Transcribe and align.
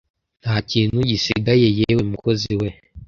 Nta 0.41 0.55
kintu 0.71 0.97
gisigayeYewe 1.09 2.01
mukozi 2.11 2.53
we 2.61 2.69